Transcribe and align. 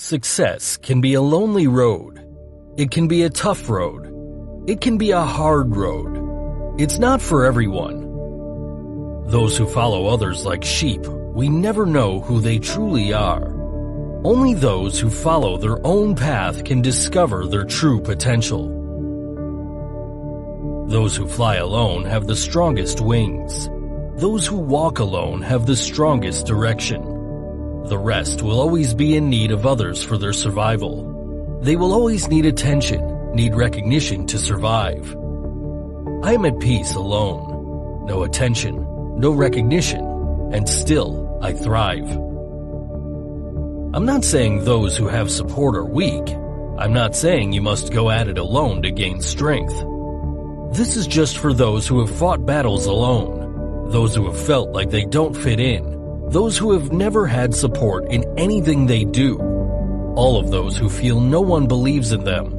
Success 0.00 0.76
can 0.76 1.00
be 1.00 1.14
a 1.14 1.20
lonely 1.20 1.66
road. 1.66 2.24
It 2.76 2.92
can 2.92 3.08
be 3.08 3.24
a 3.24 3.30
tough 3.30 3.68
road. 3.68 4.06
It 4.68 4.80
can 4.80 4.96
be 4.96 5.10
a 5.10 5.20
hard 5.20 5.74
road. 5.74 6.76
It's 6.80 7.00
not 7.00 7.20
for 7.20 7.44
everyone. 7.44 8.02
Those 9.26 9.58
who 9.58 9.66
follow 9.66 10.06
others 10.06 10.46
like 10.46 10.62
sheep, 10.62 11.04
we 11.34 11.48
never 11.48 11.84
know 11.84 12.20
who 12.20 12.38
they 12.38 12.60
truly 12.60 13.12
are. 13.12 13.52
Only 14.24 14.54
those 14.54 15.00
who 15.00 15.10
follow 15.10 15.56
their 15.56 15.84
own 15.84 16.14
path 16.14 16.64
can 16.64 16.80
discover 16.80 17.46
their 17.46 17.64
true 17.64 18.00
potential. 18.00 18.68
Those 20.86 21.16
who 21.16 21.26
fly 21.26 21.56
alone 21.56 22.04
have 22.04 22.28
the 22.28 22.36
strongest 22.36 23.00
wings. 23.00 23.68
Those 24.20 24.46
who 24.46 24.58
walk 24.58 25.00
alone 25.00 25.42
have 25.42 25.66
the 25.66 25.74
strongest 25.74 26.46
direction. 26.46 27.17
The 27.88 27.96
rest 27.96 28.42
will 28.42 28.60
always 28.60 28.92
be 28.92 29.16
in 29.16 29.30
need 29.30 29.50
of 29.50 29.64
others 29.64 30.04
for 30.04 30.18
their 30.18 30.34
survival. 30.34 31.60
They 31.62 31.74
will 31.74 31.94
always 31.94 32.28
need 32.28 32.44
attention, 32.44 33.34
need 33.34 33.54
recognition 33.54 34.26
to 34.26 34.38
survive. 34.38 35.16
I 36.22 36.34
am 36.34 36.44
at 36.44 36.60
peace 36.60 36.94
alone. 36.94 38.04
No 38.04 38.24
attention, 38.24 38.76
no 39.18 39.30
recognition, 39.30 40.04
and 40.52 40.68
still 40.68 41.38
I 41.42 41.54
thrive. 41.54 42.10
I'm 43.94 44.04
not 44.04 44.22
saying 44.22 44.64
those 44.64 44.94
who 44.94 45.08
have 45.08 45.30
support 45.30 45.74
are 45.74 45.84
weak. 45.86 46.28
I'm 46.78 46.92
not 46.92 47.16
saying 47.16 47.52
you 47.52 47.62
must 47.62 47.90
go 47.90 48.10
at 48.10 48.28
it 48.28 48.36
alone 48.36 48.82
to 48.82 48.90
gain 48.90 49.22
strength. 49.22 49.74
This 50.76 50.94
is 50.94 51.06
just 51.06 51.38
for 51.38 51.54
those 51.54 51.86
who 51.86 52.04
have 52.04 52.14
fought 52.14 52.44
battles 52.44 52.84
alone, 52.84 53.88
those 53.90 54.14
who 54.14 54.26
have 54.26 54.38
felt 54.38 54.72
like 54.72 54.90
they 54.90 55.06
don't 55.06 55.34
fit 55.34 55.58
in, 55.58 55.97
those 56.30 56.58
who 56.58 56.72
have 56.72 56.92
never 56.92 57.26
had 57.26 57.54
support 57.54 58.04
in 58.10 58.24
anything 58.38 58.84
they 58.84 59.04
do, 59.04 59.38
all 60.14 60.38
of 60.38 60.50
those 60.50 60.76
who 60.76 60.90
feel 60.90 61.20
no 61.20 61.40
one 61.40 61.66
believes 61.66 62.12
in 62.12 62.22
them. 62.24 62.52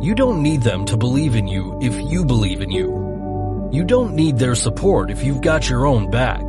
You 0.00 0.14
don't 0.14 0.42
need 0.42 0.62
them 0.62 0.86
to 0.86 0.96
believe 0.96 1.34
in 1.34 1.46
you 1.46 1.78
if 1.82 1.94
you 2.10 2.24
believe 2.24 2.62
in 2.62 2.70
you. 2.70 3.68
You 3.70 3.84
don't 3.84 4.14
need 4.14 4.38
their 4.38 4.54
support 4.54 5.10
if 5.10 5.22
you've 5.22 5.42
got 5.42 5.68
your 5.68 5.84
own 5.84 6.10
back. 6.10 6.46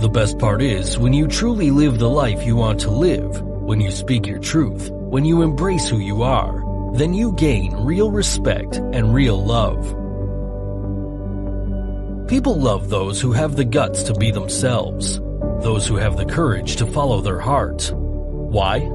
The 0.00 0.10
best 0.12 0.38
part 0.38 0.60
is 0.60 0.98
when 0.98 1.14
you 1.14 1.28
truly 1.28 1.70
live 1.70 1.98
the 1.98 2.10
life 2.10 2.44
you 2.44 2.56
want 2.56 2.80
to 2.80 2.90
live, 2.90 3.40
when 3.40 3.80
you 3.80 3.90
speak 3.90 4.26
your 4.26 4.40
truth, 4.40 4.90
when 4.90 5.24
you 5.24 5.40
embrace 5.40 5.88
who 5.88 5.98
you 5.98 6.22
are, 6.22 6.62
then 6.94 7.14
you 7.14 7.32
gain 7.32 7.74
real 7.76 8.10
respect 8.10 8.76
and 8.76 9.14
real 9.14 9.42
love. 9.42 9.82
People 12.28 12.58
love 12.58 12.90
those 12.90 13.20
who 13.20 13.32
have 13.32 13.56
the 13.56 13.64
guts 13.64 14.02
to 14.02 14.14
be 14.14 14.30
themselves, 14.30 15.20
those 15.64 15.86
who 15.86 15.96
have 15.96 16.16
the 16.16 16.24
courage 16.24 16.76
to 16.76 16.86
follow 16.86 17.20
their 17.20 17.40
hearts. 17.40 17.90
Why? 17.94 18.88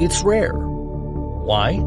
It's 0.00 0.22
rare. 0.24 0.54
Why? 0.54 1.78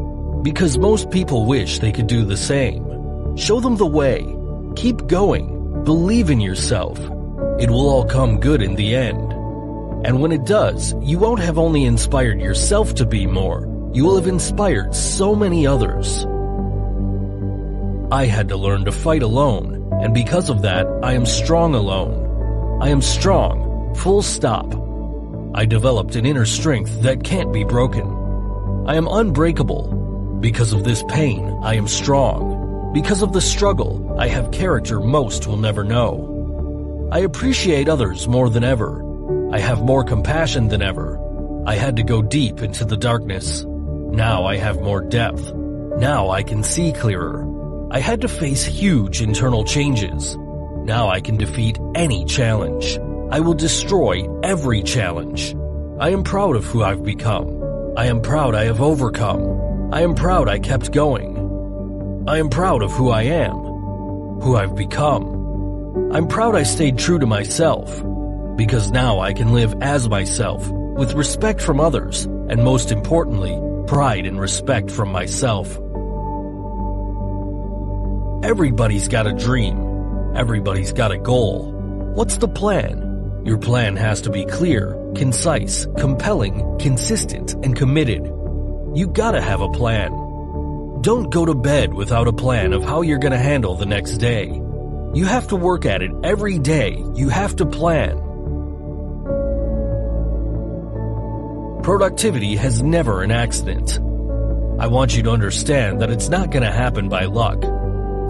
Because 0.42 0.78
most 0.78 1.10
people 1.10 1.44
wish 1.44 1.80
they 1.80 1.92
could 1.92 2.06
do 2.06 2.24
the 2.24 2.36
same. 2.36 3.36
Show 3.36 3.60
them 3.60 3.76
the 3.76 3.86
way. 3.86 4.24
Keep 4.76 5.06
going. 5.06 5.84
Believe 5.84 6.30
in 6.30 6.40
yourself. 6.40 6.98
It 7.60 7.68
will 7.68 7.90
all 7.90 8.06
come 8.06 8.40
good 8.40 8.62
in 8.62 8.76
the 8.76 8.94
end. 8.94 9.32
And 10.06 10.22
when 10.22 10.32
it 10.32 10.46
does, 10.46 10.94
you 11.02 11.18
won't 11.18 11.40
have 11.40 11.58
only 11.58 11.84
inspired 11.84 12.40
yourself 12.40 12.94
to 12.94 13.04
be 13.04 13.26
more, 13.26 13.66
you 13.92 14.04
will 14.04 14.16
have 14.16 14.28
inspired 14.28 14.94
so 14.94 15.34
many 15.34 15.66
others. 15.66 16.24
I 18.10 18.24
had 18.24 18.48
to 18.48 18.56
learn 18.56 18.86
to 18.86 18.92
fight 18.92 19.22
alone, 19.22 19.88
and 20.00 20.14
because 20.14 20.48
of 20.48 20.62
that, 20.62 20.86
I 21.02 21.12
am 21.12 21.26
strong 21.26 21.74
alone. 21.74 22.80
I 22.80 22.88
am 22.88 23.02
strong, 23.02 23.69
full 23.96 24.22
stop. 24.22 24.74
I 25.54 25.64
developed 25.64 26.16
an 26.16 26.26
inner 26.26 26.46
strength 26.46 27.02
that 27.02 27.24
can't 27.24 27.52
be 27.52 27.64
broken. 27.64 28.06
I 28.86 28.94
am 28.94 29.08
unbreakable. 29.08 30.38
Because 30.40 30.72
of 30.72 30.84
this 30.84 31.02
pain, 31.08 31.58
I 31.62 31.74
am 31.74 31.86
strong. 31.86 32.92
Because 32.94 33.22
of 33.22 33.32
the 33.32 33.40
struggle, 33.40 34.16
I 34.18 34.28
have 34.28 34.52
character 34.52 35.00
most 35.00 35.46
will 35.46 35.56
never 35.56 35.84
know. 35.84 37.08
I 37.12 37.20
appreciate 37.20 37.88
others 37.88 38.26
more 38.26 38.48
than 38.48 38.64
ever. 38.64 39.04
I 39.52 39.58
have 39.58 39.82
more 39.82 40.04
compassion 40.04 40.68
than 40.68 40.82
ever. 40.82 41.18
I 41.66 41.74
had 41.74 41.96
to 41.96 42.02
go 42.02 42.22
deep 42.22 42.62
into 42.62 42.84
the 42.84 42.96
darkness. 42.96 43.64
Now 43.64 44.44
I 44.44 44.56
have 44.56 44.80
more 44.80 45.02
depth. 45.02 45.52
Now 45.52 46.30
I 46.30 46.42
can 46.42 46.62
see 46.62 46.92
clearer. 46.92 47.46
I 47.90 47.98
had 47.98 48.20
to 48.20 48.28
face 48.28 48.64
huge 48.64 49.20
internal 49.20 49.64
changes. 49.64 50.36
Now 50.84 51.08
I 51.08 51.20
can 51.20 51.36
defeat 51.36 51.78
any 51.94 52.24
challenge. 52.24 52.98
I 53.32 53.38
will 53.38 53.54
destroy 53.54 54.26
every 54.42 54.82
challenge. 54.82 55.54
I 56.00 56.10
am 56.10 56.24
proud 56.24 56.56
of 56.56 56.64
who 56.64 56.82
I've 56.82 57.04
become. 57.04 57.62
I 57.96 58.06
am 58.06 58.22
proud 58.22 58.56
I 58.56 58.64
have 58.64 58.80
overcome. 58.80 59.92
I 59.92 60.00
am 60.00 60.16
proud 60.16 60.48
I 60.48 60.58
kept 60.58 60.90
going. 60.90 62.24
I 62.26 62.38
am 62.38 62.50
proud 62.50 62.82
of 62.82 62.90
who 62.90 63.10
I 63.10 63.22
am, 63.22 63.54
who 64.40 64.56
I've 64.56 64.74
become. 64.74 66.10
I'm 66.12 66.26
proud 66.26 66.56
I 66.56 66.64
stayed 66.64 66.98
true 66.98 67.20
to 67.20 67.26
myself, 67.26 68.02
because 68.56 68.90
now 68.90 69.20
I 69.20 69.32
can 69.32 69.52
live 69.52 69.74
as 69.80 70.08
myself, 70.08 70.68
with 70.68 71.12
respect 71.14 71.60
from 71.60 71.78
others, 71.78 72.24
and 72.24 72.64
most 72.64 72.90
importantly, 72.90 73.56
pride 73.86 74.26
and 74.26 74.40
respect 74.40 74.90
from 74.90 75.12
myself. 75.12 75.76
Everybody's 78.44 79.06
got 79.06 79.26
a 79.28 79.32
dream. 79.32 80.34
Everybody's 80.34 80.92
got 80.92 81.12
a 81.12 81.18
goal. 81.18 81.72
What's 82.14 82.38
the 82.38 82.48
plan? 82.48 83.09
Your 83.44 83.58
plan 83.58 83.96
has 83.96 84.20
to 84.22 84.30
be 84.30 84.44
clear, 84.44 84.94
concise, 85.14 85.86
compelling, 85.96 86.78
consistent, 86.78 87.54
and 87.64 87.74
committed. 87.74 88.26
You 88.94 89.08
gotta 89.08 89.40
have 89.40 89.62
a 89.62 89.70
plan. 89.70 90.10
Don't 91.00 91.30
go 91.30 91.46
to 91.46 91.54
bed 91.54 91.94
without 91.94 92.28
a 92.28 92.32
plan 92.32 92.74
of 92.74 92.84
how 92.84 93.00
you're 93.00 93.18
gonna 93.18 93.38
handle 93.38 93.76
the 93.76 93.86
next 93.86 94.18
day. 94.18 94.48
You 95.14 95.24
have 95.24 95.48
to 95.48 95.56
work 95.56 95.86
at 95.86 96.02
it 96.02 96.10
every 96.22 96.58
day. 96.58 97.02
You 97.14 97.30
have 97.30 97.56
to 97.56 97.66
plan. 97.66 98.18
Productivity 101.82 102.56
has 102.56 102.82
never 102.82 103.22
an 103.22 103.30
accident. 103.30 103.98
I 104.78 104.86
want 104.86 105.16
you 105.16 105.22
to 105.22 105.30
understand 105.30 106.02
that 106.02 106.10
it's 106.10 106.28
not 106.28 106.52
to 106.52 106.70
happen 106.70 107.08
by 107.08 107.24
luck. 107.24 107.62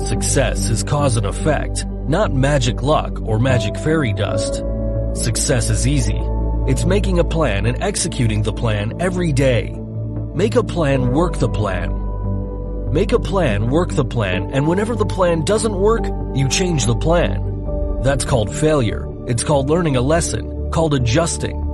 Success 0.00 0.70
is 0.70 0.84
cause 0.84 1.16
and 1.16 1.26
effect, 1.26 1.84
not 2.06 2.32
magic 2.32 2.82
luck 2.82 3.20
or 3.22 3.38
magic 3.38 3.76
fairy 3.76 4.12
dust. 4.12 4.62
Success 5.15 5.71
is 5.71 5.88
easy. 5.88 6.21
It's 6.69 6.84
making 6.84 7.19
a 7.19 7.25
plan 7.25 7.66
and 7.66 7.82
executing 7.82 8.43
the 8.43 8.53
plan 8.53 9.00
every 9.00 9.32
day. 9.32 9.75
Make 10.34 10.54
a 10.54 10.62
plan, 10.62 11.12
work 11.12 11.38
the 11.38 11.48
plan. 11.48 12.93
Make 12.93 13.10
a 13.10 13.19
plan, 13.19 13.70
work 13.70 13.91
the 13.91 14.04
plan, 14.04 14.50
and 14.53 14.69
whenever 14.69 14.94
the 14.94 15.04
plan 15.06 15.44
doesn't 15.44 15.75
work, 15.75 16.04
you 16.34 16.49
change 16.49 16.87
the 16.87 16.94
plan. 16.94 18.00
That's 18.03 18.25
called 18.25 18.54
failure. 18.54 19.09
It's 19.26 19.43
called 19.43 19.69
learning 19.69 19.97
a 19.97 20.00
lesson, 20.00 20.70
called 20.70 20.94
adjusting. 20.94 21.69